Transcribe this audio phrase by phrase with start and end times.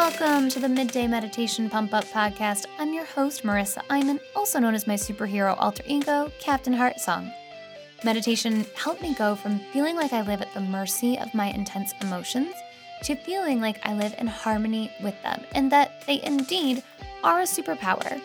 [0.00, 2.64] Welcome to the Midday Meditation Pump Up Podcast.
[2.78, 7.30] I'm your host, Marisa Imon, also known as my superhero alter ego, Captain Heartsong.
[8.02, 11.92] Meditation helped me go from feeling like I live at the mercy of my intense
[12.00, 12.54] emotions
[13.02, 16.82] to feeling like I live in harmony with them and that they indeed
[17.22, 18.22] are a superpower.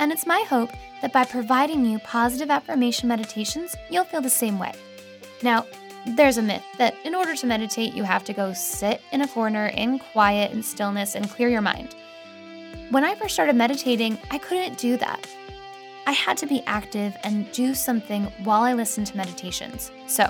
[0.00, 4.58] And it's my hope that by providing you positive affirmation meditations, you'll feel the same
[4.58, 4.72] way.
[5.40, 5.66] Now,
[6.06, 9.28] there's a myth that in order to meditate, you have to go sit in a
[9.28, 11.94] corner in quiet and stillness and clear your mind.
[12.90, 15.26] When I first started meditating, I couldn't do that.
[16.06, 19.92] I had to be active and do something while I listened to meditations.
[20.06, 20.28] So,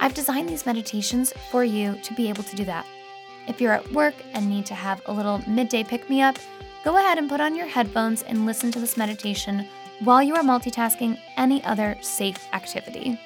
[0.00, 2.84] I've designed these meditations for you to be able to do that.
[3.46, 6.36] If you're at work and need to have a little midday pick me up,
[6.82, 9.66] go ahead and put on your headphones and listen to this meditation
[10.00, 13.18] while you are multitasking any other safe activity.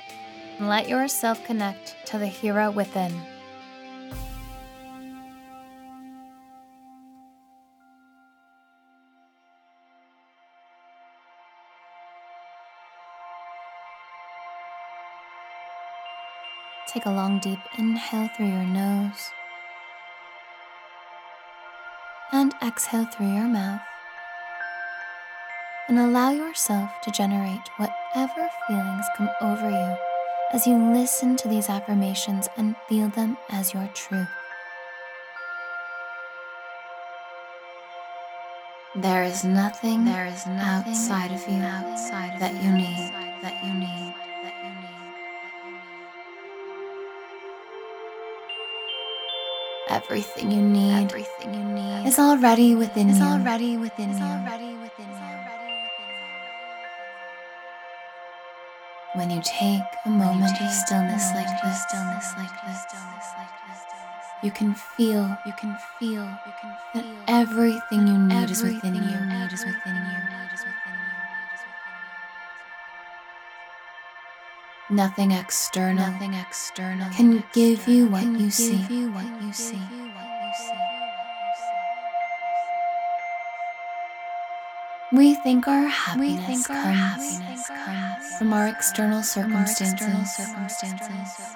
[0.61, 3.12] Let yourself connect to the hero within.
[16.89, 19.31] Take a long, deep inhale through your nose
[22.33, 23.81] and exhale through your mouth.
[25.89, 30.08] And allow yourself to generate whatever feelings come over you
[30.53, 34.29] as you listen to these affirmations and feel them as your truth.
[38.97, 43.75] There is nothing, there is nothing outside of you outside that you need, that you
[43.75, 44.97] need, that you need.
[49.91, 53.25] Everything you need, everything you need is already within is you.
[53.25, 54.25] already within is you.
[54.25, 55.58] already within you.
[59.14, 63.81] When you take a moment of stillness like this, stillness like this, stillness like this,
[64.42, 68.95] you can feel, you can feel, you can feel that everything you need is within
[68.95, 69.01] you.
[69.01, 70.19] Need is within you.
[74.91, 78.79] Nothing external, nothing external can give you what you see.
[79.08, 79.83] What you see.
[85.11, 90.69] We think our happiness, we think our comes, happiness comes from our external circumstances, external
[90.69, 91.46] circumstances.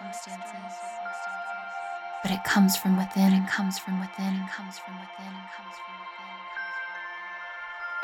[2.22, 3.34] But it comes from within.
[3.34, 4.36] It comes from within.
[4.36, 5.34] It comes from within.
[5.36, 6.32] It comes from within.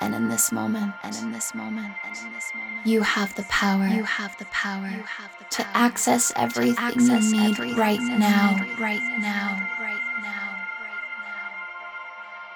[0.00, 3.44] And in this moment, and in this moment, and in this moment, you have the
[3.44, 3.86] power.
[3.86, 4.86] You have the power.
[4.86, 8.66] You have the power to access everything to access you need everything right now.
[8.78, 9.66] Right now.
[9.80, 10.07] Right now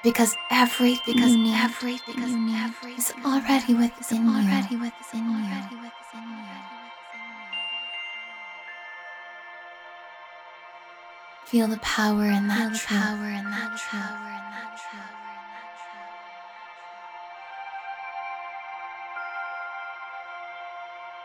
[0.03, 4.31] because everything because you need, everything you need is already within you.
[4.31, 5.83] Already within you.
[11.47, 13.01] Feel the power in that Feel the truth.
[13.01, 15.32] power in that truth.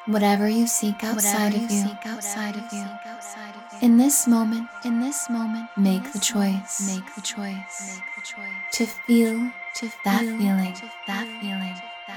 [0.08, 2.86] Whatever you seek outside of you, seek outside of you.
[3.82, 8.48] In this moment, in this moment, make the choice, make the choice, make the choice
[8.74, 10.76] to feel, to that feeling,
[11.08, 11.76] that feeling.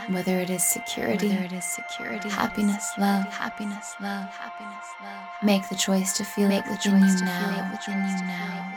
[0.08, 5.26] Whether it is security, whether it is security, happiness, love, happiness, love, happiness, love.
[5.42, 8.76] Make the choice to feel make it within you now, within you now.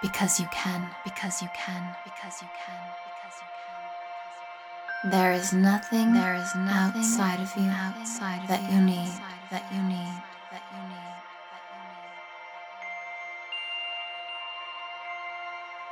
[0.00, 3.04] Because you can, because you can, because you can.
[5.04, 9.12] There is nothing, there is nothing outside of you outside of that you need,
[9.50, 10.16] that you need,
[10.50, 11.14] that you need.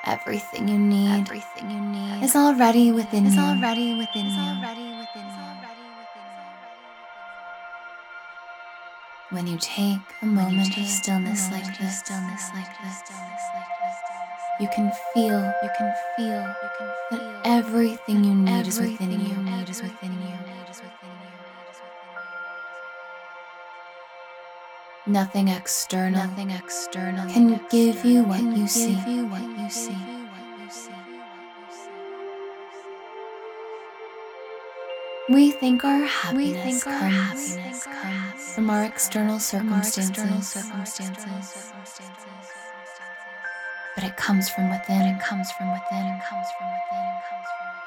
[0.06, 3.42] Everything you need, everything you need is already within is you.
[3.42, 4.40] already within is you.
[4.40, 5.42] already within you.
[9.28, 14.11] When you take a moment of stillness like this, stillness like this, stillness like this
[14.62, 19.10] you can feel, you can feel, you can feel that everything you need is within
[19.10, 19.34] you.
[19.42, 20.38] Need is within you.
[25.04, 28.94] Nothing external, nothing external can give you what you see.
[28.94, 29.98] What you see.
[35.28, 40.14] We think our happiness, we think our comes, happiness comes from our external circumstances.
[40.14, 41.72] Our external circumstances
[43.94, 47.46] but it comes from within, it comes from within, it comes from within, it comes
[47.46, 47.82] from within.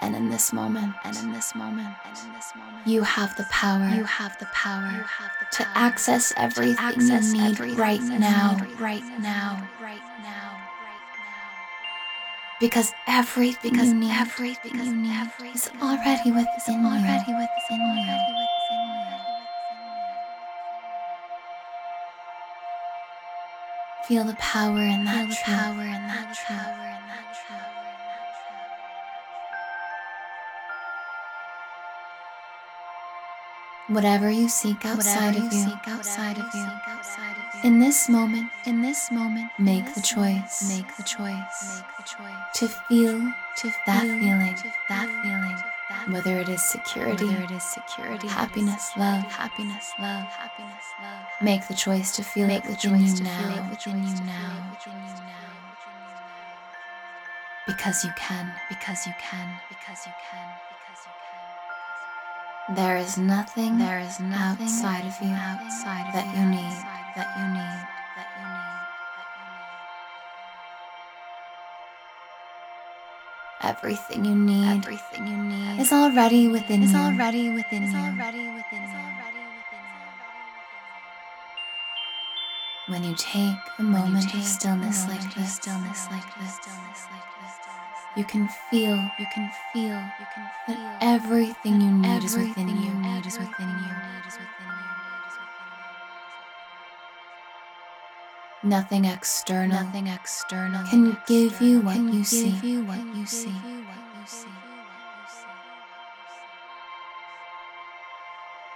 [0.00, 3.44] And in this moment, and in this moment, and in this moment, you have the
[3.50, 7.42] power, you have the power, you have the power to access everything to access you
[7.42, 10.58] need everything right now, right now, right now.
[12.58, 16.86] Because everything because you need, everything you need is already within you.
[16.86, 18.55] Already within you.
[24.06, 26.86] Feel the power in that Feel the power in that power.
[33.88, 36.66] Whatever you seek outside of you, seek outside of you,
[37.62, 42.52] in this moment, in this moment, make the choice, make the choice, make the choice.
[42.54, 43.18] To feel,
[43.56, 44.56] to that feeling,
[44.88, 45.75] that feeling,
[46.10, 51.26] whether it is security, whether it is security, happiness, love, happiness, love, happiness, love.
[51.40, 54.76] Make the choice to feel make it within you now, within you now,
[57.66, 61.12] because you can, because you can, because you can, because you
[62.68, 62.74] can.
[62.76, 66.95] There is nothing there is nothing outside of you outside that you need
[73.66, 76.98] Everything you need everything you need is already within is you.
[76.98, 77.98] already within is you.
[77.98, 79.06] already within you.
[82.88, 87.56] When you take a moment of stillness like this, stillness like this, stillness like this
[88.16, 92.68] you can feel, you can feel, you can feel that everything you need is within
[92.68, 92.94] you.
[92.94, 94.55] Need is within you.
[98.66, 102.50] Nothing external, nothing external can give you what you see.
[102.82, 103.54] What you see.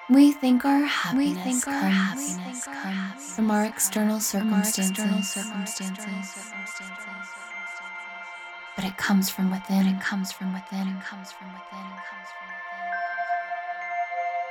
[0.09, 4.91] We think our happiness, we think our comes, happiness comes from our external circumstances.
[4.91, 5.93] From our external
[6.23, 6.53] circumstances
[8.81, 9.87] but it comes from within.
[9.87, 10.89] It comes from within.
[10.89, 11.85] It comes from within.
[11.85, 13.90] It comes from within.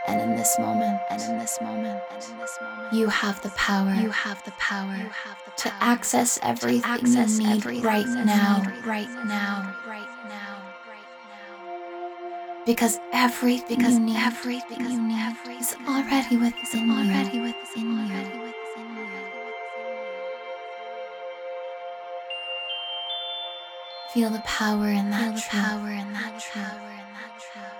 [0.08, 3.50] And in this moment, and in this moment, and in this moment, you have the
[3.50, 3.94] power.
[3.94, 4.96] You have the power.
[4.96, 8.64] You have the power to access everything to access you need everything right now.
[8.86, 9.76] Right now.
[9.86, 10.56] Right now.
[12.66, 16.94] Because everything because you need, everything you need is already within you.
[16.94, 18.54] Already within you.
[24.14, 25.64] Feel the power in that Feel the truth.
[25.64, 27.79] power in that truth.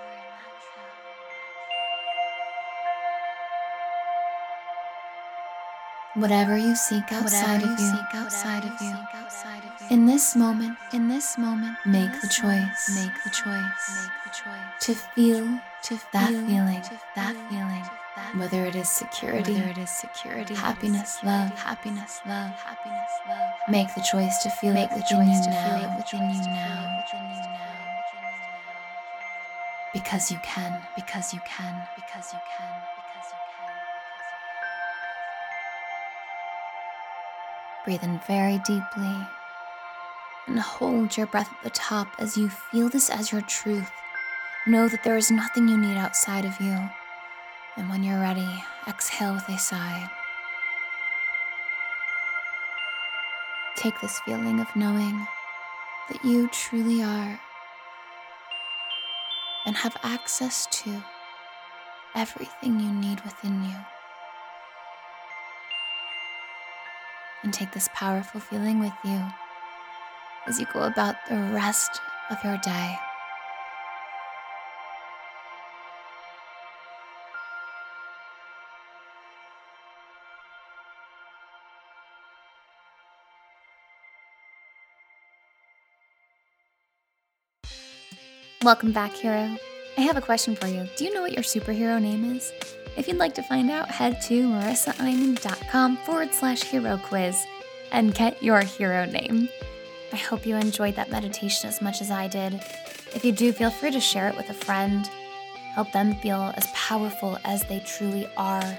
[6.14, 8.94] Whatever you seek outside of you, seek outside of you.
[9.90, 12.96] In this moment, in this moment, make the choice.
[12.96, 14.08] Make the choice.
[14.08, 16.82] Make the choice to feel, to that feeling,
[17.14, 17.84] that feeling
[18.34, 23.54] whether it is security, whether it is security, happiness, love, happiness, love, happiness, love.
[23.68, 27.04] Make the choice to feel Make it within you now, within you now.
[29.92, 33.49] Because you can, because you can, because you can, because you can.
[37.84, 39.16] Breathe in very deeply
[40.46, 43.90] and hold your breath at the top as you feel this as your truth.
[44.66, 46.76] Know that there is nothing you need outside of you.
[47.76, 50.10] And when you're ready, exhale with a sigh.
[53.76, 55.26] Take this feeling of knowing
[56.10, 57.40] that you truly are
[59.64, 61.02] and have access to
[62.14, 63.76] everything you need within you.
[67.42, 69.22] And take this powerful feeling with you
[70.46, 72.00] as you go about the rest
[72.30, 72.98] of your day.
[88.62, 89.56] Welcome back, hero.
[89.96, 90.86] I have a question for you.
[90.96, 92.52] Do you know what your superhero name is?
[93.00, 97.46] If you'd like to find out, head to marisaimon.com forward slash hero quiz
[97.92, 99.48] and get your hero name.
[100.12, 102.60] I hope you enjoyed that meditation as much as I did.
[103.14, 105.06] If you do, feel free to share it with a friend.
[105.72, 108.76] Help them feel as powerful as they truly are.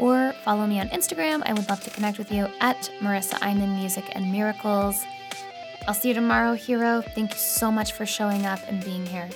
[0.00, 1.44] Or follow me on Instagram.
[1.46, 5.00] I would love to connect with you at Marisa Imon Music and Miracles.
[5.86, 7.02] I'll see you tomorrow, hero.
[7.02, 9.28] Thank you so much for showing up and being here.